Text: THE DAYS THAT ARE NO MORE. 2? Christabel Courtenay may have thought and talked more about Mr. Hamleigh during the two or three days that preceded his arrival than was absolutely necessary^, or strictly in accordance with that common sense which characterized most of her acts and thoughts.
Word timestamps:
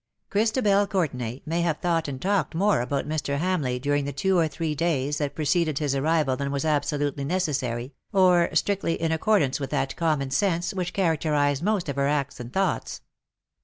THE 0.31 0.39
DAYS 0.39 0.51
THAT 0.53 0.59
ARE 0.59 0.61
NO 0.63 0.71
MORE. 0.71 0.87
2? 0.87 0.87
Christabel 0.87 0.87
Courtenay 0.87 1.41
may 1.45 1.61
have 1.61 1.77
thought 1.77 2.07
and 2.07 2.19
talked 2.19 2.55
more 2.55 2.81
about 2.81 3.07
Mr. 3.07 3.37
Hamleigh 3.37 3.79
during 3.79 4.05
the 4.05 4.11
two 4.11 4.35
or 4.35 4.47
three 4.47 4.73
days 4.73 5.19
that 5.19 5.35
preceded 5.35 5.77
his 5.77 5.93
arrival 5.95 6.35
than 6.35 6.51
was 6.51 6.65
absolutely 6.65 7.23
necessary^, 7.23 7.91
or 8.11 8.49
strictly 8.55 8.99
in 8.99 9.11
accordance 9.11 9.59
with 9.59 9.69
that 9.69 9.95
common 9.95 10.31
sense 10.31 10.73
which 10.73 10.93
characterized 10.93 11.61
most 11.61 11.87
of 11.87 11.97
her 11.97 12.07
acts 12.07 12.39
and 12.39 12.51
thoughts. 12.51 13.01